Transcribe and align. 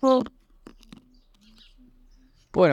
Bueno, 0.00 0.22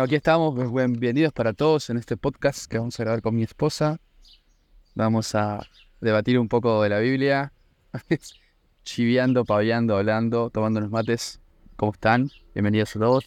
aquí 0.04 0.13
estamos, 0.13 0.71
bienvenidos 0.71 1.33
para 1.33 1.54
todos 1.54 1.90
en 1.90 1.98
este 1.98 2.17
podcast 2.17 2.70
que 2.70 2.78
vamos 2.78 3.00
a 3.00 3.04
grabar 3.04 3.24
con 3.24 3.36
mi 3.36 3.42
esposa. 3.42 3.99
Vamos 4.94 5.33
a 5.33 5.65
debatir 6.01 6.38
un 6.38 6.47
poco 6.47 6.83
de 6.83 6.90
la 6.90 6.99
Biblia, 6.99 7.51
chiviando, 8.83 9.44
paviando, 9.44 9.97
hablando, 9.97 10.51
tomando 10.51 10.81
los 10.81 10.92
mates. 10.92 11.40
¿Cómo 11.76 11.94
están? 11.94 12.29
Bienvenidos 12.53 12.96
a 12.96 12.99
todos. 12.99 13.26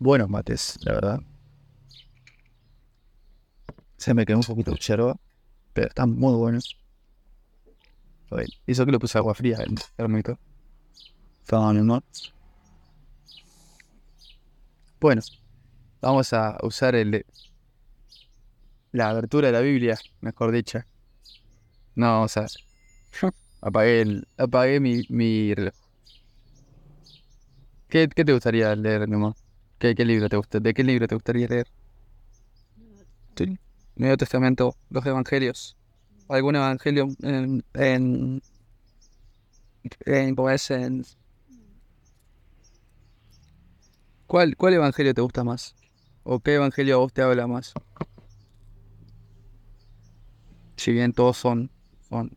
Buenos 0.00 0.28
mates, 0.28 0.76
la 0.82 0.94
verdad. 0.94 1.20
Se 3.96 4.12
me 4.12 4.26
quedó 4.26 4.38
un 4.38 4.42
poquito 4.42 4.72
de 4.72 4.78
yerba, 4.78 5.16
pero 5.72 5.86
están 5.86 6.16
muy 6.16 6.34
buenos. 6.34 6.76
Hizo 8.66 8.84
que 8.84 8.90
lo 8.90 8.98
puse 8.98 9.18
agua 9.18 9.34
fría 9.34 9.58
el 9.96 10.08
¿no? 11.50 12.02
Bueno, 15.00 15.22
vamos 16.00 16.32
a 16.32 16.56
usar 16.62 16.94
el 16.94 17.24
la 18.92 19.10
abertura 19.10 19.48
de 19.48 19.52
la 19.52 19.60
Biblia, 19.60 19.98
mejor 20.20 20.52
dicho. 20.52 20.80
No, 21.96 22.22
o 22.22 22.28
sea, 22.28 22.46
apagué, 23.60 24.02
el, 24.02 24.28
apagué 24.36 24.80
mi, 24.80 25.04
mi 25.08 25.52
reloj. 25.54 25.74
¿Qué, 27.88 28.08
¿Qué, 28.08 28.24
te 28.24 28.32
gustaría 28.32 28.74
leer, 28.76 29.06
mi 29.08 29.16
amor? 29.16 29.34
¿Qué, 29.78 29.94
¿Qué, 29.94 30.04
libro 30.04 30.28
te 30.28 30.36
gusta? 30.36 30.60
¿De 30.60 30.72
qué 30.72 30.82
libro 30.84 31.06
te 31.06 31.14
gustaría 31.14 31.48
leer? 31.48 31.66
Sí. 33.36 33.58
Nuevo 33.96 34.16
Testamento, 34.16 34.76
los 34.90 35.04
Evangelios. 35.04 35.76
¿Algún 36.28 36.56
evangelio 36.56 37.08
en, 37.22 37.64
en, 37.74 38.42
en, 40.06 40.34
pues, 40.34 40.70
en 40.70 41.04
¿Cuál, 44.34 44.56
¿Cuál 44.56 44.74
evangelio 44.74 45.14
te 45.14 45.20
gusta 45.20 45.44
más? 45.44 45.76
¿O 46.24 46.40
qué 46.40 46.54
evangelio 46.54 46.96
a 46.96 46.98
vos 46.98 47.12
te 47.12 47.22
habla 47.22 47.46
más? 47.46 47.72
Si 50.74 50.90
bien 50.90 51.12
todos 51.12 51.36
son, 51.36 51.70
son 52.08 52.36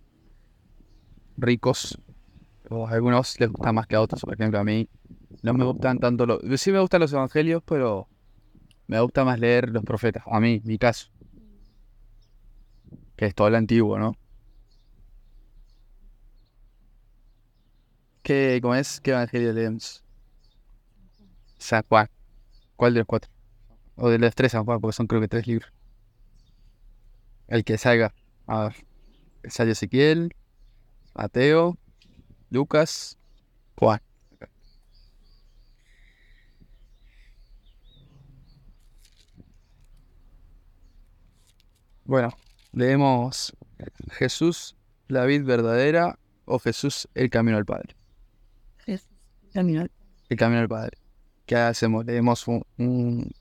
ricos, 1.38 2.00
o 2.70 2.88
a 2.88 2.92
algunos 2.92 3.40
les 3.40 3.50
gusta 3.50 3.74
más 3.74 3.88
que 3.88 3.96
a 3.96 4.02
otros, 4.02 4.22
por 4.22 4.36
ejemplo, 4.36 4.60
a 4.60 4.64
mí 4.64 4.88
no 5.42 5.56
me 5.56 5.66
gustan 5.66 5.98
tanto 5.98 6.28
los... 6.28 6.40
Sí 6.62 6.72
me 6.72 6.80
gustan 6.80 7.02
los 7.02 7.12
evangelios, 7.14 7.64
pero 7.66 8.08
me 8.86 9.00
gusta 9.00 9.26
más 9.26 9.40
leer 9.40 9.70
los 9.70 9.84
profetas, 9.84 10.22
a 10.28 10.40
mí, 10.40 10.62
mi 10.66 10.78
caso. 10.78 11.10
Que 13.16 13.26
es 13.26 13.34
todo 13.34 13.48
el 13.48 13.56
antiguo, 13.56 13.98
¿no? 13.98 14.16
¿Qué, 18.22 18.60
cómo 18.62 18.76
es? 18.76 19.02
¿Qué 19.02 19.10
evangelio 19.10 19.52
leemos? 19.52 20.04
San 21.58 21.84
Juan. 21.88 22.10
¿Cuál 22.76 22.94
de 22.94 23.00
los 23.00 23.08
cuatro? 23.08 23.32
O 23.96 24.10
de 24.10 24.20
los 24.20 24.36
tres 24.36 24.52
San 24.52 24.66
Juan, 24.66 24.80
porque 24.80 24.96
son 24.96 25.08
creo 25.08 25.22
que 25.22 25.28
tres 25.28 25.48
libros. 25.48 25.72
El 27.48 27.64
que 27.64 27.78
salga. 27.78 28.14
A 28.46 28.66
ver. 28.66 28.76
Sale 29.50 29.72
Ezequiel, 29.72 30.36
Mateo, 31.16 31.78
Lucas, 32.50 33.18
Juan. 33.78 34.02
Bueno, 42.04 42.30
leemos 42.72 43.54
Jesús, 44.12 44.78
la 45.10 45.26
vid 45.26 45.44
verdadera 45.44 46.18
o 46.46 46.58
Jesús, 46.58 47.10
el 47.16 47.30
camino 47.30 47.58
al 47.58 47.66
Padre. 47.66 47.96
Jesús, 48.78 49.10
el 49.44 49.52
camino 49.52 49.82
al, 49.82 49.92
el 50.30 50.38
camino 50.38 50.62
al 50.62 50.70
Padre. 50.70 50.98
¿Qué 51.48 51.56
hacemos? 51.56 52.06
Leemos 52.06 52.46
un, 52.46 53.32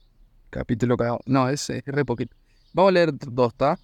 capítulo 0.49 0.95
cada 0.95 1.19
No, 1.25 1.49
es, 1.49 1.69
es, 1.69 1.83
re 1.85 2.05
poquito. 2.05 2.33
Vamos 2.73 2.89
a 2.89 2.93
leer 2.93 3.11
dos, 3.13 3.51
¿está? 3.51 3.77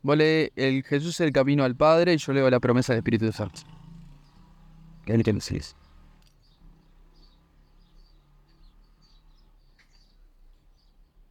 Vos 0.00 0.16
lees 0.16 0.52
el 0.54 0.84
Jesús 0.84 1.14
es 1.16 1.20
el 1.20 1.32
camino 1.32 1.64
al 1.64 1.74
Padre 1.74 2.14
y 2.14 2.18
yo 2.18 2.32
leo 2.32 2.48
la 2.48 2.60
promesa 2.60 2.92
del 2.92 2.98
Espíritu 2.98 3.32
Santo. 3.32 3.62
¿Qué 5.04 5.12
es 5.12 5.18
lo 5.18 5.24
que 5.24 5.32
decís? 5.32 5.74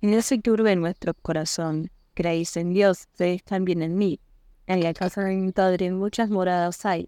No 0.02 0.22
se 0.22 0.38
turbe 0.40 0.76
nuestro 0.76 1.14
corazón. 1.14 1.92
Creéis 2.14 2.58
en 2.58 2.74
Dios, 2.74 3.08
creéis 3.16 3.44
también 3.46 3.82
en 3.82 3.98
mí. 3.98 4.20
En 4.68 4.84
la 4.84 4.94
casa 4.94 5.22
de 5.22 5.36
mi 5.36 5.54
Padre 5.54 5.92
muchas 5.92 6.30
moradas 6.30 6.86
hay. 6.86 7.08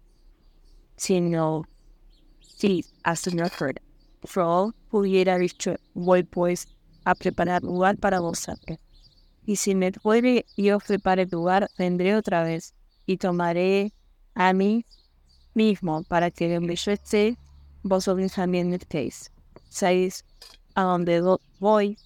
Si 0.96 1.20
no, 1.20 1.64
sí, 2.40 2.86
hasta 3.02 3.30
no 3.32 3.44
yo 4.22 4.72
hubiera 4.90 5.38
dicho, 5.38 5.74
voy 5.94 6.22
pues 6.22 6.68
a 7.04 7.14
preparar 7.14 7.62
lugar 7.62 7.96
para 7.98 8.20
vosotros. 8.20 8.78
Y 9.44 9.56
si 9.56 9.74
me 9.74 9.92
fuere 9.92 10.44
y 10.56 10.70
os 10.70 10.82
prepare 10.82 11.26
lugar, 11.26 11.68
vendré 11.78 12.16
otra 12.16 12.42
vez 12.42 12.74
y 13.06 13.16
tomaré 13.16 13.92
a 14.34 14.52
mí 14.52 14.84
mismo 15.54 16.02
para 16.04 16.30
que 16.30 16.52
donde 16.52 16.76
yo 16.76 16.92
esté, 16.92 17.38
vosotros 17.82 18.32
también 18.32 18.72
estéis. 18.74 19.30
Sabéis 19.68 20.24
a 20.74 20.82
dónde 20.82 21.22
voy 21.60 21.96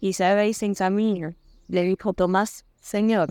y 0.00 0.12
sabéis 0.12 0.62
en 0.62 0.74
camino. 0.74 1.34
Le 1.68 1.82
dijo 1.84 2.12
Tomás, 2.12 2.64
Señor, 2.80 3.28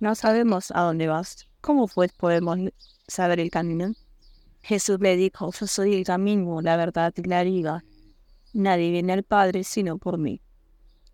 no 0.00 0.14
sabemos 0.14 0.70
a 0.70 0.80
dónde 0.82 1.08
vas. 1.08 1.46
¿Cómo 1.60 1.86
pues 1.86 2.12
podemos 2.12 2.58
saber 3.06 3.38
el 3.40 3.50
camino? 3.50 3.92
Jesús 4.62 4.98
le 5.00 5.16
dijo, 5.16 5.50
yo 5.52 5.66
soy 5.66 5.94
el 5.94 6.04
camino, 6.04 6.60
la 6.60 6.76
verdad 6.76 7.12
y 7.16 7.22
la 7.22 7.42
vida. 7.42 7.84
Nadie 8.52 8.90
viene 8.90 9.12
al 9.12 9.24
Padre 9.24 9.64
sino 9.64 9.98
por 9.98 10.18
mí. 10.18 10.40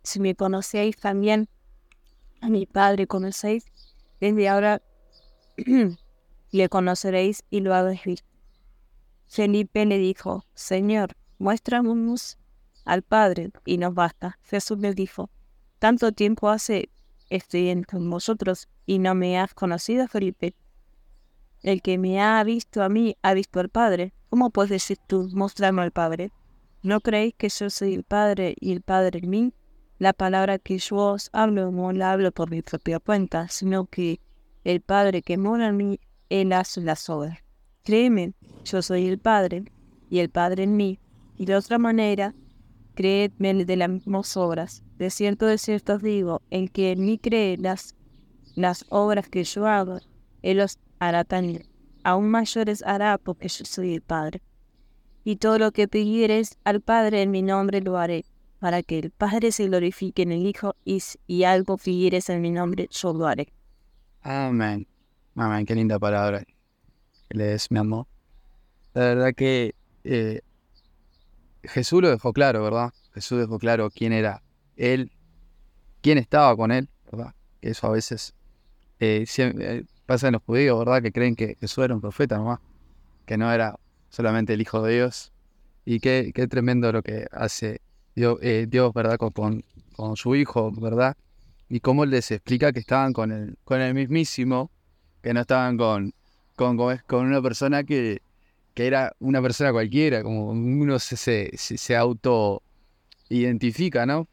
Si 0.02 0.20
me 0.20 0.34
conocéis 0.34 0.96
también, 0.96 1.48
a 2.40 2.48
mi 2.48 2.66
Padre 2.66 3.06
conocéis, 3.06 3.64
desde 4.20 4.48
ahora 4.48 4.82
le 6.50 6.68
conoceréis 6.68 7.42
y 7.50 7.60
lo 7.60 7.74
habéis 7.74 8.04
visto. 8.04 8.28
Felipe 9.26 9.84
le 9.86 9.98
dijo, 9.98 10.44
Señor, 10.54 11.16
muéstranos 11.38 12.38
al 12.84 13.02
Padre 13.02 13.50
y 13.64 13.78
nos 13.78 13.94
basta. 13.94 14.38
Jesús 14.42 14.78
le 14.78 14.94
dijo, 14.94 15.30
tanto 15.78 16.12
tiempo 16.12 16.48
hace 16.48 16.90
estoy 17.30 17.84
con 17.84 18.08
vosotros 18.08 18.68
y 18.86 18.98
no 18.98 19.14
me 19.14 19.38
has 19.38 19.54
conocido, 19.54 20.08
Felipe. 20.08 20.54
El 21.62 21.82
que 21.82 21.98
me 21.98 22.20
ha 22.20 22.42
visto 22.44 22.82
a 22.82 22.88
mí 22.88 23.16
ha 23.22 23.34
visto 23.34 23.60
al 23.60 23.68
Padre. 23.68 24.12
¿Cómo 24.30 24.50
puedes 24.50 24.70
decir 24.70 24.98
tú, 25.06 25.28
mostrarme 25.32 25.82
al 25.82 25.90
Padre? 25.90 26.30
¿No 26.82 27.00
creéis 27.00 27.34
que 27.34 27.48
yo 27.48 27.70
soy 27.70 27.94
el 27.94 28.04
Padre 28.04 28.54
y 28.60 28.72
el 28.72 28.82
Padre 28.82 29.18
en 29.20 29.30
mí? 29.30 29.54
La 29.98 30.12
palabra 30.12 30.58
que 30.58 30.78
yo 30.78 30.96
os 30.96 31.30
hablo 31.32 31.72
no 31.72 31.92
la 31.92 32.12
hablo 32.12 32.30
por 32.30 32.50
mi 32.50 32.62
propia 32.62 33.00
cuenta, 33.00 33.48
sino 33.48 33.86
que 33.86 34.20
el 34.62 34.80
Padre 34.80 35.22
que 35.22 35.36
mora 35.36 35.68
en 35.68 35.76
mí, 35.76 36.00
Él 36.28 36.52
hace 36.52 36.80
las 36.80 37.08
obras. 37.10 37.38
Créeme, 37.82 38.34
yo 38.64 38.82
soy 38.82 39.08
el 39.08 39.18
Padre 39.18 39.64
y 40.08 40.20
el 40.20 40.30
Padre 40.30 40.64
en 40.64 40.76
mí. 40.76 41.00
Y 41.36 41.46
de 41.46 41.56
otra 41.56 41.78
manera, 41.78 42.34
creedme 42.94 43.64
de 43.64 43.76
las 43.76 43.88
mismas 43.88 44.36
obras. 44.36 44.84
De 44.98 45.10
cierto, 45.10 45.46
de 45.46 45.58
cierto 45.58 45.94
os 45.94 46.02
digo, 46.02 46.42
el 46.50 46.70
que 46.70 46.92
en 46.92 47.04
mí 47.04 47.18
cree 47.18 47.56
las, 47.56 47.96
las 48.54 48.84
obras 48.88 49.28
que 49.28 49.42
yo 49.42 49.66
hago, 49.66 49.98
Él 50.42 50.58
los 50.58 50.78
hará 50.98 51.24
también. 51.24 51.66
Aún 52.04 52.30
mayores 52.30 52.82
hará 52.82 53.18
porque 53.18 53.48
yo 53.48 53.64
soy 53.64 53.94
el 53.94 54.02
Padre. 54.02 54.40
Y 55.24 55.36
todo 55.36 55.58
lo 55.58 55.72
que 55.72 55.88
pidieres 55.88 56.58
al 56.64 56.80
Padre 56.80 57.22
en 57.22 57.30
mi 57.30 57.42
nombre 57.42 57.80
lo 57.80 57.98
haré, 57.98 58.24
para 58.60 58.82
que 58.82 58.98
el 58.98 59.10
Padre 59.10 59.52
se 59.52 59.66
glorifique 59.66 60.22
en 60.22 60.32
el 60.32 60.46
Hijo, 60.46 60.74
y, 60.84 61.42
algo 61.44 61.76
pidieres 61.76 62.28
en 62.30 62.40
mi 62.40 62.50
nombre, 62.50 62.88
yo 62.90 63.12
lo 63.12 63.26
haré. 63.26 63.52
Amén. 64.22 64.86
Amén, 65.34 65.66
qué 65.66 65.74
linda 65.74 65.98
palabra. 65.98 66.42
lees, 67.28 67.70
mi 67.70 67.78
amor. 67.78 68.06
La 68.94 69.02
verdad 69.02 69.34
que 69.34 69.74
eh, 70.04 70.40
Jesús 71.62 72.02
lo 72.02 72.10
dejó 72.10 72.32
claro, 72.32 72.62
¿verdad? 72.62 72.92
Jesús 73.12 73.38
dejó 73.38 73.58
claro 73.58 73.90
quién 73.90 74.12
era 74.12 74.42
Él, 74.76 75.12
quién 76.00 76.18
estaba 76.18 76.56
con 76.56 76.72
Él, 76.72 76.88
¿verdad? 77.10 77.34
Eso 77.60 77.86
a 77.88 77.90
veces 77.90 78.34
eh, 79.00 79.24
eh, 79.36 79.84
pasa 80.08 80.28
en 80.28 80.32
los 80.32 80.42
judíos, 80.42 80.78
¿verdad? 80.78 81.02
Que 81.02 81.12
creen 81.12 81.36
que 81.36 81.58
Jesús 81.60 81.84
era 81.84 81.94
un 81.94 82.00
profeta 82.00 82.38
nomás, 82.38 82.60
que 83.26 83.36
no 83.36 83.52
era 83.52 83.78
solamente 84.08 84.54
el 84.54 84.62
Hijo 84.62 84.80
de 84.82 84.94
Dios. 84.94 85.32
Y 85.84 86.00
qué, 86.00 86.32
tremendo 86.48 86.90
lo 86.92 87.02
que 87.02 87.26
hace 87.30 87.82
Dios, 88.16 88.38
eh, 88.40 88.66
¿verdad? 88.94 89.18
Con, 89.18 89.62
su 90.16 90.34
Hijo, 90.34 90.72
¿verdad? 90.72 91.14
Y 91.68 91.80
cómo 91.80 92.06
les 92.06 92.30
explica 92.30 92.72
que 92.72 92.80
estaban 92.80 93.12
con 93.12 93.32
el, 93.32 93.58
con 93.64 93.82
el 93.82 93.92
mismísimo, 93.92 94.70
que 95.20 95.34
no 95.34 95.42
estaban 95.42 95.76
con, 95.76 96.14
con, 96.56 96.78
con 97.06 97.26
una 97.26 97.42
persona 97.42 97.84
que, 97.84 98.22
que 98.72 98.86
era 98.86 99.12
una 99.20 99.42
persona 99.42 99.72
cualquiera, 99.72 100.22
como 100.22 100.52
uno 100.52 100.98
se, 100.98 101.18
se, 101.18 101.54
se 101.54 101.96
auto 101.96 102.62
identifica, 103.28 104.06
¿no? 104.06 104.26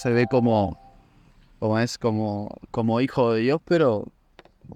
Se 0.00 0.10
ve 0.10 0.26
como, 0.30 0.78
como 1.58 1.80
es 1.80 1.98
como, 1.98 2.56
como 2.70 3.00
hijo 3.00 3.32
de 3.32 3.40
Dios, 3.40 3.60
pero 3.64 4.13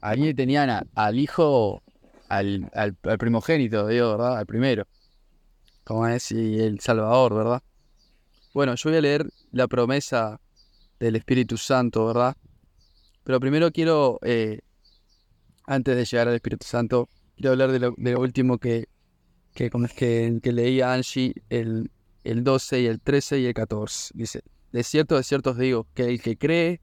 ahí 0.03 0.35
tenían 0.35 0.89
al 0.95 1.19
hijo 1.19 1.83
al, 2.29 2.71
al, 2.75 2.95
primogénito 3.19 3.87
de 3.87 3.95
Dios, 3.95 4.17
¿verdad? 4.17 4.39
Al 4.39 4.47
primero. 4.47 4.87
Como 5.85 6.07
es 6.07 6.31
y 6.33 6.61
el 6.61 6.81
Salvador, 6.81 7.35
¿verdad? 7.35 7.63
Bueno, 8.53 8.75
yo 8.75 8.91
voy 8.91 8.99
a 8.99 9.03
leer 9.03 9.27
la 9.53 9.67
promesa 9.69 10.41
del 11.01 11.17
Espíritu 11.17 11.57
Santo, 11.57 12.07
¿verdad? 12.07 12.37
Pero 13.25 13.41
primero 13.41 13.71
quiero, 13.71 14.19
eh, 14.23 14.61
antes 15.67 15.97
de 15.97 16.05
llegar 16.05 16.29
al 16.29 16.35
Espíritu 16.35 16.67
Santo, 16.67 17.09
quiero 17.37 17.53
hablar 17.53 17.73
de 17.73 17.79
lo, 17.79 18.21
último 18.21 18.59
que, 18.59 18.89
que, 19.55 19.71
que, 19.71 20.39
que 20.43 20.53
leía 20.53 20.93
Angie, 20.93 21.35
el, 21.49 21.91
el 22.25 22.45
12 22.45 22.81
y 22.81 22.87
el 22.87 23.01
13 23.01 23.41
y 23.41 23.47
el 23.47 23.55
14. 23.55 24.13
Dice, 24.15 24.43
de 24.73 24.83
cierto, 24.83 25.17
de 25.17 25.23
cierto 25.23 25.51
os 25.51 25.59
digo, 25.59 25.87
que 25.95 26.05
el 26.05 26.21
que 26.21 26.37
cree 26.37 26.81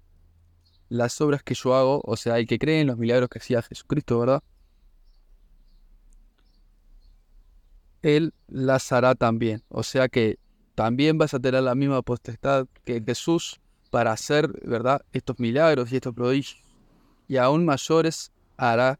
las 0.89 1.19
obras 1.21 1.43
que 1.43 1.55
yo 1.55 1.75
hago, 1.75 2.01
o 2.03 2.15
sea, 2.15 2.37
el 2.37 2.47
que 2.47 2.59
cree 2.59 2.81
en 2.81 2.87
los 2.87 2.97
milagros 2.97 3.29
que 3.29 3.39
hacía 3.39 3.61
Jesucristo, 3.61 4.19
¿verdad? 4.19 4.43
Él 8.01 8.33
las 8.47 8.91
hará 8.91 9.15
también. 9.15 9.63
O 9.69 9.83
sea 9.83 10.07
que 10.09 10.37
también 10.75 11.17
vas 11.17 11.33
a 11.33 11.39
tener 11.39 11.63
la 11.63 11.73
misma 11.73 12.01
potestad 12.01 12.67
que 12.83 13.01
Jesús 13.01 13.59
para 13.89 14.11
hacer, 14.11 14.47
¿verdad?, 14.63 15.01
estos 15.11 15.39
milagros 15.39 15.91
y 15.91 15.95
estos 15.95 16.13
prodigios. 16.13 16.61
Y 17.27 17.37
aún 17.37 17.65
mayores 17.65 18.31
hará 18.57 18.99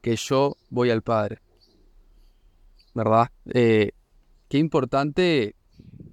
que 0.00 0.16
yo 0.16 0.56
voy 0.70 0.90
al 0.90 1.02
Padre. 1.02 1.40
¿Verdad? 2.94 3.28
Eh, 3.52 3.90
qué 4.48 4.58
importante 4.58 5.54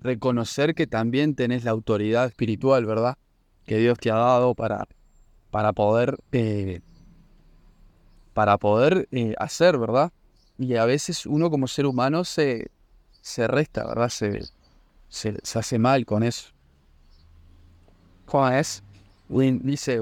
reconocer 0.01 0.75
que 0.75 0.87
también 0.87 1.35
tenés 1.35 1.63
la 1.63 1.71
autoridad 1.71 2.25
espiritual, 2.25 2.85
¿verdad? 2.85 3.17
Que 3.65 3.77
Dios 3.77 3.97
te 3.99 4.11
ha 4.11 4.15
dado 4.15 4.53
para, 4.53 4.85
para 5.53 5.71
poder, 5.71 6.17
eh, 6.31 6.81
para 8.33 8.57
poder 8.57 9.07
eh, 9.11 9.35
hacer, 9.38 9.77
¿verdad? 9.77 10.11
Y 10.57 10.77
a 10.77 10.85
veces 10.85 11.27
uno 11.27 11.51
como 11.51 11.67
ser 11.67 11.85
humano 11.85 12.23
se, 12.23 12.71
se 13.21 13.45
resta, 13.47 13.85
¿verdad? 13.85 14.09
Se, 14.09 14.41
se, 15.09 15.38
hace 15.53 15.77
mal 15.77 16.07
con 16.07 16.23
eso. 16.23 16.50
¿Cómo 18.25 18.50
es? 18.50 18.81
Dice, 19.29 20.01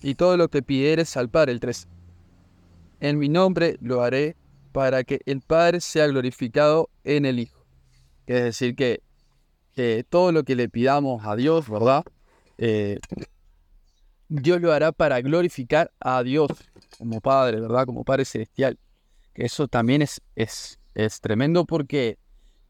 y 0.00 0.14
todo 0.14 0.38
lo 0.38 0.48
que 0.48 0.62
pidieres 0.62 1.18
al 1.18 1.28
Padre, 1.28 1.52
el 1.52 1.60
3. 1.60 1.86
En 3.00 3.18
mi 3.18 3.28
nombre 3.28 3.76
lo 3.82 4.02
haré 4.02 4.36
para 4.72 5.04
que 5.04 5.20
el 5.26 5.42
Padre 5.42 5.82
sea 5.82 6.06
glorificado 6.06 6.88
en 7.04 7.26
el 7.26 7.40
Hijo. 7.40 7.62
Es 8.26 8.42
decir, 8.42 8.74
que 8.74 9.02
todo 10.08 10.32
lo 10.32 10.44
que 10.44 10.56
le 10.56 10.70
pidamos 10.70 11.26
a 11.26 11.36
Dios, 11.36 11.68
¿verdad? 11.68 12.04
Eh, 12.56 13.00
Dios 14.36 14.60
lo 14.60 14.72
hará 14.72 14.90
para 14.90 15.20
glorificar 15.20 15.92
a 16.00 16.24
Dios 16.24 16.50
como 16.98 17.20
Padre, 17.20 17.60
¿verdad? 17.60 17.86
Como 17.86 18.02
Padre 18.02 18.24
Celestial. 18.24 18.78
Que 19.32 19.44
eso 19.44 19.68
también 19.68 20.02
es, 20.02 20.20
es, 20.34 20.80
es 20.96 21.20
tremendo 21.20 21.64
porque 21.64 22.18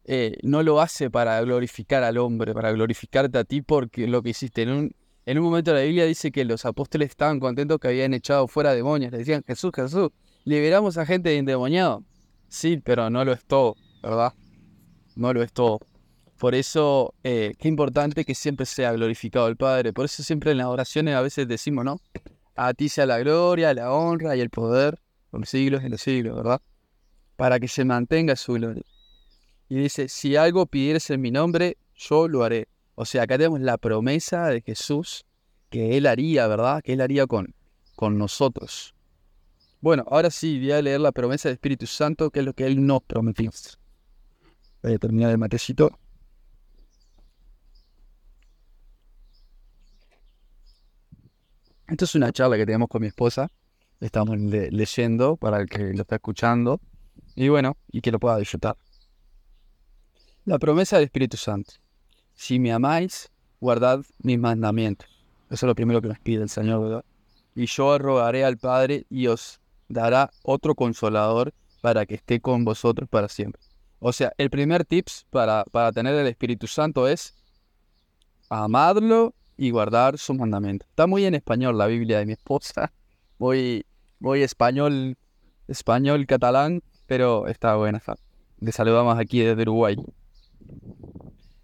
eh, 0.04 0.36
no 0.42 0.62
lo 0.62 0.82
hace 0.82 1.10
para 1.10 1.40
glorificar 1.40 2.02
al 2.02 2.18
hombre, 2.18 2.52
para 2.52 2.70
glorificarte 2.72 3.38
a 3.38 3.44
ti 3.44 3.62
porque 3.62 4.06
lo 4.06 4.22
que 4.22 4.30
hiciste. 4.30 4.62
En 4.62 4.70
un, 4.70 4.94
en 5.24 5.38
un 5.38 5.44
momento 5.44 5.70
de 5.72 5.78
la 5.78 5.84
Biblia 5.84 6.04
dice 6.04 6.30
que 6.30 6.44
los 6.44 6.66
apóstoles 6.66 7.08
estaban 7.08 7.40
contentos 7.40 7.78
que 7.78 7.88
habían 7.88 8.12
echado 8.12 8.46
fuera 8.46 8.74
demonios. 8.74 9.10
Le 9.10 9.18
decían, 9.18 9.42
Jesús, 9.46 9.70
Jesús, 9.74 10.10
liberamos 10.44 10.98
a 10.98 11.06
gente 11.06 11.30
de 11.30 11.38
endemoniado. 11.38 12.04
Sí, 12.48 12.78
pero 12.84 13.08
no 13.08 13.24
lo 13.24 13.32
es 13.32 13.42
todo, 13.42 13.76
¿verdad? 14.02 14.34
No 15.16 15.32
lo 15.32 15.42
es 15.42 15.52
todo. 15.52 15.80
Por 16.44 16.54
eso, 16.54 17.14
eh, 17.24 17.54
qué 17.58 17.68
importante 17.68 18.26
que 18.26 18.34
siempre 18.34 18.66
sea 18.66 18.92
glorificado 18.92 19.48
el 19.48 19.56
Padre. 19.56 19.94
Por 19.94 20.04
eso 20.04 20.22
siempre 20.22 20.50
en 20.50 20.58
las 20.58 20.66
oraciones 20.66 21.14
a 21.14 21.22
veces 21.22 21.48
decimos, 21.48 21.86
¿no? 21.86 22.02
A 22.54 22.74
ti 22.74 22.90
sea 22.90 23.06
la 23.06 23.18
gloria, 23.18 23.72
la 23.72 23.90
honra 23.90 24.36
y 24.36 24.42
el 24.42 24.50
poder 24.50 25.00
por 25.30 25.40
los 25.40 25.48
siglos 25.48 25.82
y 25.84 25.88
los 25.88 26.02
siglos, 26.02 26.36
¿verdad? 26.36 26.60
Para 27.36 27.58
que 27.58 27.66
se 27.66 27.86
mantenga 27.86 28.36
su 28.36 28.52
gloria. 28.52 28.82
Y 29.70 29.76
dice, 29.76 30.06
si 30.10 30.36
algo 30.36 30.66
pidieres 30.66 31.08
en 31.08 31.22
mi 31.22 31.30
nombre, 31.30 31.78
yo 31.94 32.28
lo 32.28 32.44
haré. 32.44 32.68
O 32.94 33.06
sea, 33.06 33.22
acá 33.22 33.38
tenemos 33.38 33.62
la 33.62 33.78
promesa 33.78 34.48
de 34.48 34.60
Jesús 34.60 35.24
que 35.70 35.96
Él 35.96 36.04
haría, 36.04 36.46
¿verdad? 36.46 36.82
Que 36.84 36.92
Él 36.92 37.00
haría 37.00 37.26
con, 37.26 37.54
con 37.96 38.18
nosotros. 38.18 38.94
Bueno, 39.80 40.04
ahora 40.10 40.28
sí, 40.28 40.58
voy 40.58 40.72
a 40.72 40.82
leer 40.82 41.00
la 41.00 41.12
promesa 41.12 41.48
del 41.48 41.54
Espíritu 41.54 41.86
Santo, 41.86 42.28
que 42.28 42.40
es 42.40 42.44
lo 42.44 42.52
que 42.52 42.66
Él 42.66 42.84
nos 42.84 43.02
prometió. 43.02 43.50
Voy 44.82 44.92
a 44.92 44.98
terminar 44.98 45.30
el 45.30 45.38
matecito. 45.38 45.98
Esto 51.94 52.06
es 52.06 52.16
una 52.16 52.32
charla 52.32 52.56
que 52.56 52.66
tenemos 52.66 52.88
con 52.88 53.02
mi 53.02 53.06
esposa. 53.06 53.52
Estamos 54.00 54.36
leyendo 54.36 55.36
para 55.36 55.60
el 55.60 55.68
que 55.68 55.92
lo 55.92 56.02
está 56.02 56.16
escuchando. 56.16 56.80
Y 57.36 57.50
bueno, 57.50 57.76
y 57.92 58.00
que 58.00 58.10
lo 58.10 58.18
pueda 58.18 58.36
disfrutar. 58.36 58.76
La 60.44 60.58
promesa 60.58 60.96
del 60.96 61.04
Espíritu 61.04 61.36
Santo. 61.36 61.74
Si 62.34 62.58
me 62.58 62.72
amáis, 62.72 63.30
guardad 63.60 64.00
mis 64.18 64.40
mandamientos. 64.40 65.06
Eso 65.48 65.66
es 65.66 65.68
lo 65.68 65.76
primero 65.76 66.02
que 66.02 66.08
nos 66.08 66.18
pide 66.18 66.42
el 66.42 66.48
Señor. 66.48 67.04
Y 67.54 67.66
yo 67.66 67.96
rogaré 67.96 68.44
al 68.44 68.58
Padre 68.58 69.06
y 69.08 69.28
os 69.28 69.60
dará 69.88 70.32
otro 70.42 70.74
consolador 70.74 71.54
para 71.80 72.06
que 72.06 72.16
esté 72.16 72.40
con 72.40 72.64
vosotros 72.64 73.08
para 73.08 73.28
siempre. 73.28 73.62
O 74.00 74.12
sea, 74.12 74.32
el 74.36 74.50
primer 74.50 74.84
tips 74.84 75.28
para, 75.30 75.62
para 75.70 75.92
tener 75.92 76.16
el 76.16 76.26
Espíritu 76.26 76.66
Santo 76.66 77.06
es 77.06 77.36
amarlo 78.48 79.32
y 79.56 79.70
guardar 79.70 80.18
sus 80.18 80.36
mandamientos. 80.36 80.88
Está 80.88 81.06
muy 81.06 81.24
en 81.24 81.34
español 81.34 81.78
la 81.78 81.86
Biblia 81.86 82.18
de 82.18 82.26
mi 82.26 82.32
esposa. 82.32 82.92
Voy, 83.38 83.84
voy 84.20 84.42
español, 84.42 85.16
español, 85.66 86.24
catalán, 86.26 86.82
pero 87.06 87.48
está 87.48 87.74
buena. 87.74 88.00
Le 88.60 88.72
saludamos 88.72 89.18
aquí 89.18 89.40
desde 89.40 89.62
Uruguay. 89.62 89.96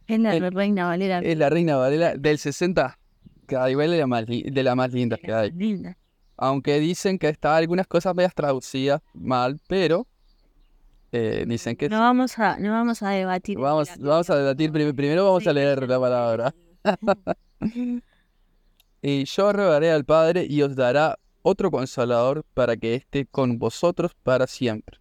Es 0.08 0.19
la 0.19 0.50
Reina 0.50 0.87
Valera. 0.87 1.20
Es 1.20 1.38
la 1.38 1.48
Reina 1.48 1.76
Valera 1.76 2.16
del 2.16 2.38
60. 2.38 2.98
Que 3.46 3.70
igual 3.70 3.90
de 3.93 3.98
la 3.98 4.06
más, 4.08 4.26
de 4.26 4.62
la 4.62 4.75
más 4.75 4.93
linda 4.93 5.16
que 5.16 5.32
hay. 5.32 5.52
Aunque 6.36 6.81
dicen 6.81 7.19
que 7.19 7.28
está 7.28 7.56
algunas 7.56 7.86
cosas 7.86 8.14
veas 8.14 8.34
traducidas 8.34 9.00
mal, 9.14 9.60
pero 9.69 10.08
eh, 11.12 11.44
dicen 11.46 11.76
que... 11.76 11.88
No 11.88 12.00
vamos 12.00 12.38
a, 12.38 12.58
no 12.58 12.72
vamos 12.72 13.02
a 13.02 13.10
debatir. 13.10 13.58
Vamos, 13.58 13.90
vamos 13.98 14.28
a 14.28 14.36
debatir. 14.36 14.72
Primero 14.72 15.25
vamos 15.25 15.46
a 15.46 15.52
leer 15.52 15.88
la 15.88 16.00
palabra. 16.00 16.54
y 19.02 19.24
yo 19.24 19.52
rogaré 19.52 19.90
al 19.90 20.04
Padre 20.04 20.46
y 20.48 20.62
os 20.62 20.76
dará 20.76 21.18
otro 21.42 21.70
consolador 21.70 22.44
para 22.54 22.76
que 22.76 22.94
esté 22.94 23.26
con 23.26 23.58
vosotros 23.58 24.12
para 24.22 24.46
siempre. 24.46 24.98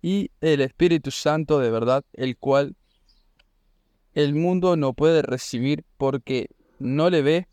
Y 0.00 0.30
el 0.40 0.60
Espíritu 0.60 1.10
Santo 1.10 1.58
de 1.58 1.70
verdad, 1.70 2.04
el 2.12 2.36
cual 2.36 2.76
el 4.14 4.34
mundo 4.34 4.76
no 4.76 4.94
puede 4.94 5.22
recibir 5.22 5.84
porque 5.96 6.48
no 6.78 7.10
le 7.10 7.22
ve 7.22 7.48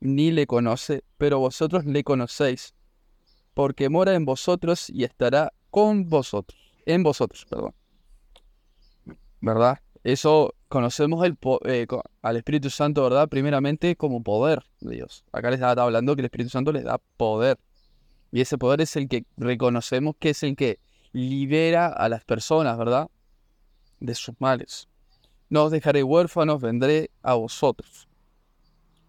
ni 0.00 0.30
le 0.30 0.46
conoce, 0.46 1.02
pero 1.16 1.38
vosotros 1.38 1.86
le 1.86 2.04
conocéis, 2.04 2.74
porque 3.54 3.88
mora 3.88 4.14
en 4.14 4.24
vosotros 4.24 4.90
y 4.90 5.04
estará 5.04 5.52
con 5.70 6.08
vosotros, 6.08 6.60
en 6.84 7.02
vosotros, 7.02 7.46
perdón. 7.48 7.74
¿Verdad? 9.40 9.80
Eso 10.02 10.54
conocemos 10.74 11.24
eh, 11.66 11.86
al 12.22 12.36
Espíritu 12.36 12.68
Santo, 12.68 13.04
¿verdad? 13.04 13.28
Primeramente 13.28 13.94
como 13.94 14.24
poder 14.24 14.64
de 14.80 14.96
Dios. 14.96 15.24
Acá 15.30 15.48
les 15.50 15.60
estaba 15.60 15.84
hablando 15.84 16.16
que 16.16 16.22
el 16.22 16.24
Espíritu 16.24 16.50
Santo 16.50 16.72
les 16.72 16.82
da 16.82 16.98
poder. 17.16 17.60
Y 18.32 18.40
ese 18.40 18.58
poder 18.58 18.80
es 18.80 18.96
el 18.96 19.08
que 19.08 19.24
reconocemos 19.36 20.16
que 20.18 20.30
es 20.30 20.42
el 20.42 20.56
que 20.56 20.80
libera 21.12 21.86
a 21.86 22.08
las 22.08 22.24
personas, 22.24 22.76
¿verdad? 22.76 23.08
De 24.00 24.16
sus 24.16 24.34
males. 24.40 24.88
No 25.48 25.62
os 25.62 25.70
dejaré 25.70 26.02
huérfanos, 26.02 26.60
vendré 26.60 27.08
a 27.22 27.34
vosotros. 27.34 28.08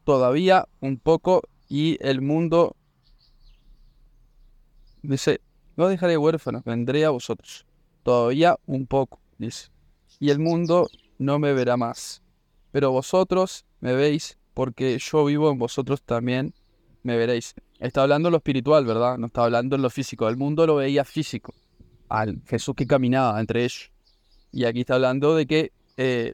Todavía 0.03 0.67
un 0.81 0.99
poco 0.99 1.41
y 1.67 1.97
el 1.99 2.21
mundo 2.21 2.75
dice, 5.01 5.41
no 5.77 5.85
os 5.85 5.89
dejaré 5.89 6.15
huérfanos, 6.15 6.63
vendré 6.63 7.05
a 7.05 7.09
vosotros. 7.09 7.65
Todavía 8.03 8.55
un 8.67 8.85
poco, 8.85 9.19
dice 9.39 9.71
y 10.19 10.29
el 10.29 10.39
mundo 10.39 10.89
no 11.17 11.39
me 11.39 11.53
verá 11.53 11.77
más. 11.77 12.21
Pero 12.71 12.91
vosotros 12.91 13.65
me 13.79 13.93
veis, 13.93 14.37
porque 14.53 14.97
yo 14.99 15.25
vivo 15.25 15.51
en 15.51 15.57
vosotros 15.57 16.01
también 16.01 16.53
me 17.03 17.17
veréis. 17.17 17.53
Está 17.79 18.03
hablando 18.03 18.29
en 18.29 18.31
lo 18.33 18.37
espiritual, 18.37 18.85
¿verdad? 18.85 19.17
No 19.17 19.27
está 19.27 19.43
hablando 19.43 19.75
en 19.75 19.81
lo 19.81 19.89
físico. 19.89 20.27
El 20.27 20.37
mundo 20.37 20.65
lo 20.65 20.75
veía 20.75 21.05
físico, 21.05 21.53
al 22.09 22.41
Jesús 22.47 22.75
que 22.75 22.87
caminaba 22.87 23.39
entre 23.39 23.63
ellos. 23.63 23.91
Y 24.51 24.65
aquí 24.65 24.81
está 24.81 24.95
hablando 24.95 25.35
de 25.35 25.45
que 25.45 25.71
eh, 25.97 26.33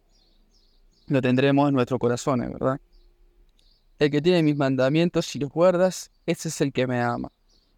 lo 1.08 1.22
tendremos 1.22 1.68
en 1.70 1.76
nuestros 1.76 2.00
corazones, 2.00 2.52
¿verdad? 2.52 2.80
El 4.00 4.10
que 4.10 4.22
tiene 4.22 4.42
mis 4.42 4.56
mandamientos 4.56 5.36
y 5.36 5.40
los 5.40 5.52
guardas, 5.52 6.10
ese 6.26 6.50
es 6.50 6.62
el 6.62 6.72
que 6.72 6.88
me 6.88 7.02
ama. 7.02 7.32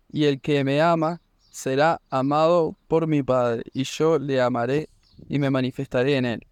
Y 0.10 0.26
el 0.26 0.40
que 0.40 0.64
me 0.64 0.82
ama 0.82 1.22
será 1.50 2.00
amado 2.10 2.78
por 2.88 3.08
mi 3.08 3.24
Padre, 3.24 3.64
y 3.74 3.84
yo 3.84 4.20
le 4.20 4.42
amaré 4.42 4.90
y 5.28 5.40
me 5.40 5.50
manifestaré 5.50 6.18
en 6.18 6.26
él. 6.26 6.48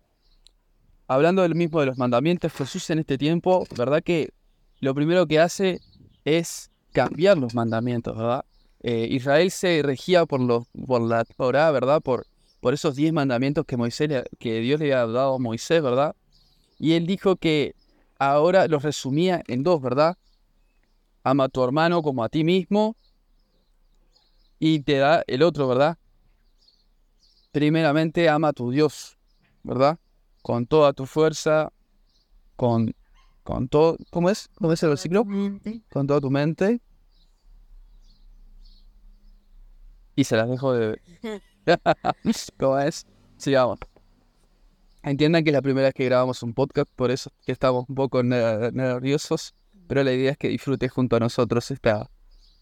Hablando 1.11 1.41
del 1.41 1.55
mismo 1.55 1.81
de 1.81 1.87
los 1.87 1.97
mandamientos, 1.97 2.53
Jesús 2.53 2.89
en 2.89 2.99
este 2.99 3.17
tiempo, 3.17 3.67
¿verdad 3.75 4.01
que 4.01 4.29
lo 4.79 4.95
primero 4.95 5.27
que 5.27 5.41
hace 5.41 5.81
es 6.23 6.71
cambiar 6.93 7.37
los 7.37 7.53
mandamientos, 7.53 8.15
¿verdad? 8.15 8.45
eh, 8.79 9.09
Israel 9.11 9.51
se 9.51 9.81
regía 9.83 10.25
por, 10.25 10.39
los, 10.39 10.69
por 10.87 11.01
la 11.01 11.25
Torah, 11.25 11.69
¿verdad? 11.71 11.99
Por, 12.01 12.27
por 12.61 12.73
esos 12.73 12.95
diez 12.95 13.11
mandamientos 13.11 13.65
que, 13.65 13.75
Moisés 13.75 14.23
que 14.39 14.61
Dios 14.61 14.79
le 14.79 14.93
había 14.93 15.11
dado 15.11 15.35
a 15.35 15.37
Moisés, 15.37 15.83
¿verdad? 15.83 16.15
Y 16.79 16.93
él 16.93 17.05
dijo 17.05 17.35
que 17.35 17.75
ahora 18.17 18.69
los 18.69 18.81
resumía 18.81 19.43
en 19.49 19.63
dos, 19.63 19.81
¿verdad? 19.81 20.17
Ama 21.25 21.43
a 21.43 21.49
tu 21.49 21.61
hermano 21.61 22.01
como 22.03 22.23
a 22.23 22.29
ti 22.29 22.45
mismo 22.45 22.95
y 24.59 24.79
te 24.79 24.99
da 24.99 25.25
el 25.27 25.43
otro, 25.43 25.67
¿verdad? 25.67 25.97
Primeramente 27.51 28.29
ama 28.29 28.47
a 28.47 28.53
tu 28.53 28.71
Dios, 28.71 29.17
¿verdad? 29.61 29.99
Con 30.41 30.65
toda 30.65 30.93
tu 30.93 31.05
fuerza, 31.05 31.71
con, 32.55 32.93
con 33.43 33.67
todo, 33.67 33.97
¿cómo 34.09 34.29
es? 34.29 34.49
¿Cómo 34.55 34.73
es 34.73 34.83
el 34.83 34.89
versículo? 34.89 35.25
Con 35.91 36.07
toda 36.07 36.21
tu 36.21 36.31
mente. 36.31 36.81
Y 40.15 40.23
se 40.23 40.35
las 40.35 40.49
dejo 40.49 40.73
de 40.73 40.99
¿Cómo 42.57 42.79
es? 42.79 43.05
Sigamos. 43.37 43.79
Entiendan 45.03 45.43
que 45.43 45.49
es 45.49 45.53
la 45.53 45.61
primera 45.61 45.87
vez 45.87 45.93
que 45.93 46.05
grabamos 46.05 46.43
un 46.43 46.53
podcast, 46.53 46.89
por 46.95 47.09
eso 47.09 47.31
que 47.45 47.51
estamos 47.51 47.85
un 47.89 47.95
poco 47.95 48.21
nerviosos, 48.21 49.55
pero 49.87 50.03
la 50.03 50.11
idea 50.11 50.31
es 50.31 50.37
que 50.37 50.49
disfrutes 50.49 50.91
junto 50.91 51.15
a 51.15 51.19
nosotros 51.19 51.71
esta, 51.71 52.09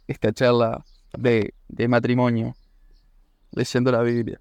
esta 0.07 0.31
charla 0.31 0.85
de, 1.17 1.53
de 1.67 1.87
matrimonio, 1.89 2.55
leyendo 3.51 3.91
la 3.91 4.01
Biblia. 4.03 4.39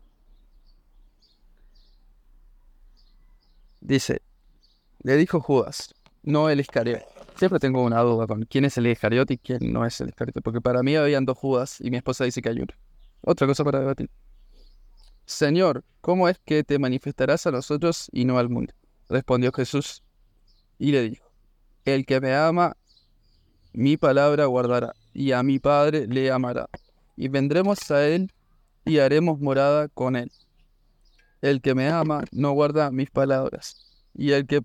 Dice, 3.88 4.20
le 5.02 5.16
dijo 5.16 5.40
Judas, 5.40 5.94
no 6.22 6.50
el 6.50 6.60
Iscariote. 6.60 7.06
Siempre 7.36 7.58
tengo 7.58 7.82
una 7.82 8.02
duda 8.02 8.26
con 8.26 8.42
quién 8.42 8.66
es 8.66 8.76
el 8.76 8.86
Iscariote 8.86 9.32
y 9.32 9.38
quién 9.38 9.72
no 9.72 9.86
es 9.86 9.98
el 10.02 10.10
Iscariote, 10.10 10.42
porque 10.42 10.60
para 10.60 10.82
mí 10.82 10.94
habían 10.94 11.24
dos 11.24 11.38
Judas 11.38 11.80
y 11.80 11.90
mi 11.90 11.96
esposa 11.96 12.24
dice 12.24 12.42
que 12.42 12.50
hay 12.50 12.56
uno. 12.56 12.74
Otra 13.22 13.46
cosa 13.46 13.64
para 13.64 13.80
debatir. 13.80 14.10
Señor, 15.24 15.86
¿cómo 16.02 16.28
es 16.28 16.38
que 16.44 16.64
te 16.64 16.78
manifestarás 16.78 17.46
a 17.46 17.50
nosotros 17.50 18.10
y 18.12 18.26
no 18.26 18.38
al 18.38 18.50
mundo? 18.50 18.74
Respondió 19.08 19.52
Jesús 19.52 20.02
y 20.78 20.92
le 20.92 21.08
dijo, 21.08 21.32
el 21.86 22.04
que 22.04 22.20
me 22.20 22.34
ama, 22.34 22.76
mi 23.72 23.96
palabra 23.96 24.44
guardará, 24.44 24.92
y 25.14 25.32
a 25.32 25.42
mi 25.42 25.60
Padre 25.60 26.06
le 26.06 26.30
amará, 26.30 26.68
y 27.16 27.28
vendremos 27.28 27.90
a 27.90 28.06
él 28.06 28.30
y 28.84 28.98
haremos 28.98 29.40
morada 29.40 29.88
con 29.88 30.14
él. 30.14 30.30
El 31.40 31.60
que 31.60 31.74
me 31.74 31.88
ama 31.88 32.24
no 32.32 32.52
guarda 32.52 32.90
mis 32.90 33.10
palabras, 33.10 33.76
y 34.14 34.32
el 34.32 34.46
que 34.46 34.62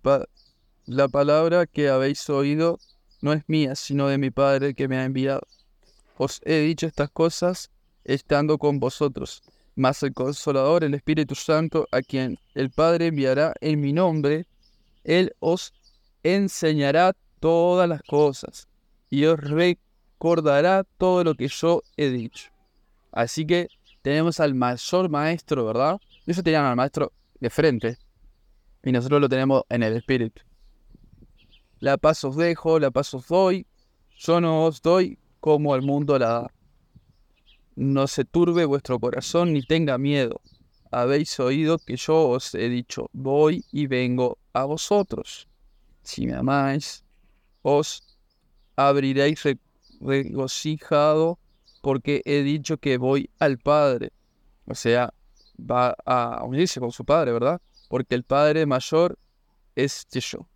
la 0.86 1.08
palabra 1.08 1.66
que 1.68 1.90
habéis 1.90 2.30
oído 2.30 2.80
no 3.22 3.34
es 3.34 3.44
mía, 3.48 3.76
sino 3.76 4.08
de 4.08 4.18
mi 4.18 4.32
Padre 4.32 4.74
que 4.74 4.88
me 4.88 4.98
ha 4.98 5.06
enviado. 5.06 5.48
Os 6.18 6.42
he 6.44 6.60
dicho 6.60 6.88
estas 6.88 7.10
cosas 7.10 7.72
estando 8.04 8.58
con 8.58 8.80
vosotros 8.80 9.44
mas 9.76 10.04
el 10.04 10.14
Consolador, 10.14 10.84
el 10.84 10.94
Espíritu 10.94 11.36
Santo, 11.36 11.88
a 11.92 12.02
quien 12.02 12.38
el 12.54 12.70
Padre 12.70 13.08
enviará 13.08 13.54
en 13.62 13.82
mi 13.82 13.94
nombre, 13.94 14.46
Él 15.04 15.36
os 15.40 15.74
enseñará 16.22 17.14
todas 17.40 17.90
las 17.90 18.02
cosas 18.04 18.68
y 19.10 19.26
os 19.26 19.40
recordará 19.40 20.84
todo 20.98 21.24
lo 21.24 21.36
que 21.36 21.48
yo 21.48 21.84
he 21.98 22.10
dicho. 22.10 22.50
Así 23.12 23.46
que 23.46 23.68
tenemos 24.02 24.40
al 24.40 24.54
mayor 24.54 25.10
maestro, 25.10 25.66
¿verdad? 25.66 26.00
Ellos 26.26 26.44
tenían 26.44 26.66
al 26.66 26.76
maestro 26.76 27.12
de 27.40 27.50
frente 27.50 27.98
y 28.84 28.92
nosotros 28.92 29.22
lo 29.22 29.30
tenemos 29.30 29.64
en 29.70 29.84
el 29.84 29.98
Espíritu. 29.98 30.42
La 31.80 31.98
paz 31.98 32.24
os 32.24 32.36
dejo, 32.36 32.80
la 32.80 32.92
paz 32.92 33.14
os 33.14 33.28
doy, 33.28 33.68
yo 34.18 34.40
no 34.40 34.66
os 34.66 34.82
doy 34.82 35.20
como 35.40 35.76
el 35.76 35.82
mundo 35.82 36.18
la 36.18 36.28
da 36.28 36.52
no 37.76 38.08
se 38.08 38.26
turbe 38.26 38.66
vuestro 38.66 39.00
corazón 39.00 39.54
ni 39.54 39.62
tenga 39.64 39.98
miedo. 39.98 40.42
Habéis 40.92 41.40
oído 41.40 41.80
que 41.80 41.96
yo 41.96 42.30
os 42.30 42.54
he 42.54 42.70
dicho, 42.70 43.10
voy 43.14 43.66
y 43.72 43.88
vengo 43.88 44.38
a 44.54 44.66
vosotros. 44.66 45.48
Si 46.04 46.28
me 46.28 46.36
amáis, 46.36 47.04
os 47.64 48.04
abriréis 48.76 49.42
regocijado 50.00 51.40
porque 51.82 52.22
he 52.26 52.44
dicho 52.44 52.78
que 52.78 52.98
voy 52.98 53.30
al 53.40 53.58
Padre. 53.58 54.12
O 54.66 54.76
sea, 54.76 55.14
va 55.60 55.96
a 56.06 56.44
unirse 56.44 56.80
con 56.80 56.92
su 56.92 57.06
Padre, 57.06 57.32
¿verdad? 57.32 57.62
Porque 57.90 58.16
el 58.16 58.24
Padre 58.24 58.66
mayor 58.66 59.18
es 59.76 60.06
yo. 60.12 60.48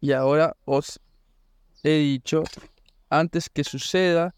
Y 0.00 0.12
ahora 0.12 0.56
os 0.64 1.00
he 1.82 1.98
dicho, 1.98 2.44
antes 3.08 3.48
que 3.48 3.64
suceda, 3.64 4.34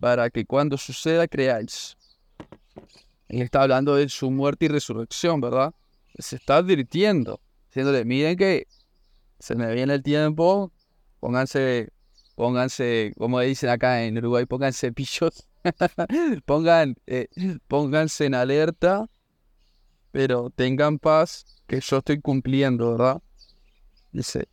para 0.00 0.30
que 0.30 0.44
cuando 0.46 0.76
suceda 0.78 1.28
creáis. 1.28 1.96
Él 3.28 3.42
está 3.42 3.62
hablando 3.62 3.94
de 3.94 4.08
su 4.08 4.30
muerte 4.30 4.64
y 4.64 4.68
resurrección, 4.68 5.40
¿verdad? 5.40 5.72
Se 6.18 6.36
está 6.36 6.56
advirtiendo, 6.56 7.40
diciéndole, 7.68 8.04
miren 8.04 8.36
que 8.36 8.66
se 9.38 9.54
me 9.54 9.72
viene 9.72 9.94
el 9.94 10.02
tiempo, 10.02 10.72
pónganse, 11.20 11.90
pónganse, 12.34 13.12
como 13.16 13.40
dicen 13.40 13.68
acá 13.70 14.02
en 14.02 14.18
Uruguay, 14.18 14.46
pónganse 14.46 14.92
pillos, 14.94 15.46
pongan, 16.46 16.96
eh, 17.06 17.28
pónganse 17.68 18.26
en 18.26 18.34
alerta, 18.34 19.06
pero 20.12 20.50
tengan 20.50 20.98
paz, 20.98 21.44
que 21.66 21.80
yo 21.80 21.98
estoy 21.98 22.20
cumpliendo, 22.20 22.92
¿verdad? 22.92 23.22
Dice, 24.12 24.48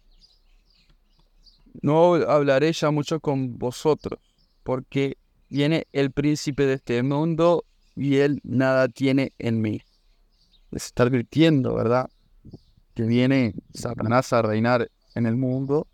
no 1.81 2.13
hablaré 2.15 2.71
ya 2.73 2.91
mucho 2.91 3.19
con 3.19 3.57
vosotros, 3.57 4.19
porque 4.63 5.17
viene 5.49 5.87
el 5.93 6.11
príncipe 6.11 6.65
de 6.65 6.73
este 6.73 7.01
mundo 7.03 7.65
y 7.95 8.17
él 8.17 8.39
nada 8.43 8.87
tiene 8.87 9.33
en 9.39 9.61
mí. 9.61 9.81
Les 10.71 10.85
está 10.85 11.03
advirtiendo, 11.03 11.73
¿verdad? 11.73 12.09
Que 12.93 13.03
viene 13.03 13.53
Satanás 13.73 14.33
a 14.33 14.41
reinar 14.41 14.91
en 15.15 15.25
el 15.25 15.35
mundo, 15.35 15.87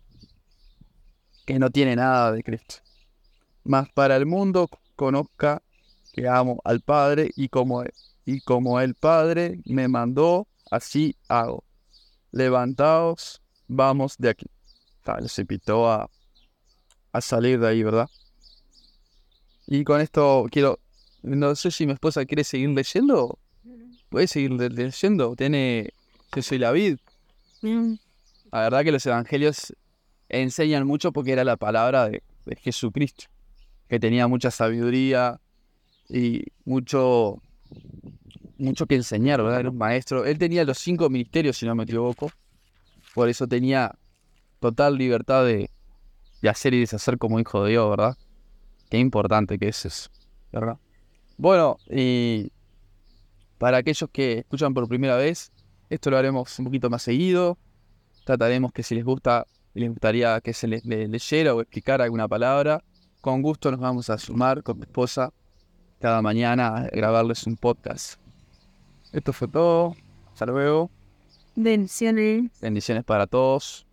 que 1.46 1.58
no 1.58 1.70
tiene 1.70 1.96
nada 1.96 2.32
de 2.32 2.42
Cristo. 2.42 2.76
Mas 3.62 3.88
para 3.90 4.16
el 4.16 4.26
mundo 4.26 4.68
conozca 4.94 5.62
que 6.12 6.28
amo 6.28 6.60
al 6.64 6.80
Padre 6.80 7.30
y 7.36 7.48
como, 7.48 7.84
y 8.24 8.40
como 8.40 8.80
el 8.80 8.94
Padre 8.94 9.60
me 9.64 9.88
mandó, 9.88 10.46
así 10.70 11.16
hago. 11.28 11.64
Levantaos, 12.30 13.42
vamos 13.68 14.16
de 14.18 14.30
aquí. 14.30 14.46
Les 15.20 15.38
invitó 15.38 15.90
a, 15.90 16.10
a 17.12 17.20
salir 17.20 17.60
de 17.60 17.68
ahí, 17.68 17.82
¿verdad? 17.82 18.08
Y 19.66 19.84
con 19.84 20.00
esto 20.00 20.46
quiero. 20.50 20.78
No 21.22 21.54
sé 21.54 21.70
si 21.70 21.86
mi 21.86 21.92
esposa 21.92 22.24
quiere 22.24 22.44
seguir 22.44 22.70
leyendo. 22.70 23.38
Puede 24.10 24.26
seguir 24.26 24.52
leyendo. 24.52 25.34
Tiene. 25.36 25.90
Yo 26.34 26.42
soy 26.42 26.58
la 26.58 26.72
vid. 26.72 26.98
La 27.62 28.60
verdad 28.60 28.84
que 28.84 28.92
los 28.92 29.06
evangelios 29.06 29.74
enseñan 30.28 30.86
mucho 30.86 31.12
porque 31.12 31.32
era 31.32 31.44
la 31.44 31.56
palabra 31.56 32.08
de, 32.08 32.22
Jesucristo. 32.56 33.24
Que 33.88 34.00
tenía 34.00 34.26
mucha 34.28 34.50
sabiduría 34.50 35.40
y 36.08 36.44
mucho. 36.64 37.40
Mucho 38.56 38.86
que 38.86 38.94
enseñar, 38.94 39.42
¿verdad? 39.42 39.60
Era 39.60 39.70
un 39.70 39.78
maestro. 39.78 40.24
Él 40.24 40.38
tenía 40.38 40.64
los 40.64 40.78
cinco 40.78 41.10
ministerios, 41.10 41.56
si 41.56 41.66
no 41.66 41.74
me 41.74 41.82
equivoco. 41.82 42.30
Por 43.14 43.28
eso 43.28 43.46
tenía 43.48 43.92
total 44.60 44.96
libertad 44.96 45.44
de, 45.44 45.70
de 46.40 46.48
hacer 46.48 46.72
y 46.74 46.80
deshacer 46.80 47.18
como 47.18 47.40
hijo 47.40 47.64
de 47.64 47.70
Dios, 47.70 47.90
¿verdad? 47.90 48.16
Qué 48.90 48.98
importante 48.98 49.58
que 49.58 49.68
es 49.68 49.84
eso, 49.84 50.10
¿verdad? 50.52 50.78
Bueno, 51.36 51.78
y 51.90 52.52
para 53.58 53.78
aquellos 53.78 54.08
que 54.12 54.40
escuchan 54.40 54.74
por 54.74 54.86
primera 54.88 55.16
vez, 55.16 55.52
esto 55.88 56.10
lo 56.10 56.18
haremos 56.18 56.58
un 56.58 56.66
poquito 56.66 56.90
más 56.90 57.02
seguido. 57.02 57.58
Trataremos 58.24 58.72
que 58.72 58.82
si 58.82 58.94
les 58.94 59.04
gusta, 59.04 59.46
les 59.74 59.88
gustaría 59.88 60.40
que 60.40 60.52
se 60.52 60.68
les, 60.68 60.84
leyera 60.84 61.54
o 61.54 61.60
explicara 61.60 62.04
alguna 62.04 62.28
palabra, 62.28 62.84
con 63.24 63.40
gusto 63.40 63.70
nos 63.70 63.80
vamos 63.80 64.10
a 64.10 64.18
sumar 64.18 64.62
con 64.62 64.76
mi 64.76 64.82
esposa 64.82 65.32
cada 65.98 66.20
mañana 66.20 66.76
a 66.76 66.82
grabarles 66.88 67.46
un 67.46 67.56
podcast. 67.56 68.20
Esto 69.12 69.32
fue 69.32 69.48
todo. 69.48 69.96
Hasta 70.30 70.44
luego. 70.44 70.90
Bendiciones. 71.56 72.50
Bendiciones 72.60 73.02
para 73.02 73.26
todos. 73.26 73.83